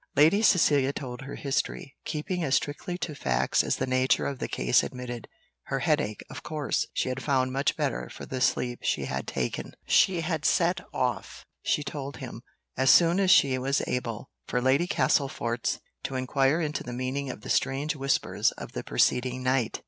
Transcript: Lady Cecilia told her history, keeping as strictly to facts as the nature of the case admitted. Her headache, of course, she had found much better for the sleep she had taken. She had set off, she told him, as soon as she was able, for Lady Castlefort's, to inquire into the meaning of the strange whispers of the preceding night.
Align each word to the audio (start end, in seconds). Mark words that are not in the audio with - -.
Lady 0.15 0.41
Cecilia 0.41 0.91
told 0.91 1.21
her 1.21 1.35
history, 1.35 1.95
keeping 2.05 2.43
as 2.43 2.55
strictly 2.55 2.97
to 2.97 3.13
facts 3.13 3.63
as 3.63 3.75
the 3.75 3.85
nature 3.85 4.25
of 4.25 4.39
the 4.39 4.47
case 4.47 4.81
admitted. 4.81 5.27
Her 5.65 5.77
headache, 5.81 6.23
of 6.27 6.41
course, 6.41 6.87
she 6.91 7.09
had 7.09 7.21
found 7.21 7.53
much 7.53 7.77
better 7.77 8.09
for 8.09 8.25
the 8.25 8.41
sleep 8.41 8.79
she 8.81 9.05
had 9.05 9.27
taken. 9.27 9.73
She 9.85 10.21
had 10.21 10.43
set 10.43 10.81
off, 10.91 11.45
she 11.61 11.83
told 11.83 12.17
him, 12.17 12.41
as 12.75 12.89
soon 12.89 13.19
as 13.19 13.29
she 13.29 13.59
was 13.59 13.83
able, 13.85 14.31
for 14.47 14.59
Lady 14.59 14.87
Castlefort's, 14.87 15.79
to 16.05 16.15
inquire 16.15 16.59
into 16.59 16.81
the 16.81 16.93
meaning 16.93 17.29
of 17.29 17.41
the 17.41 17.51
strange 17.51 17.95
whispers 17.95 18.49
of 18.53 18.71
the 18.71 18.83
preceding 18.83 19.43
night. 19.43 19.79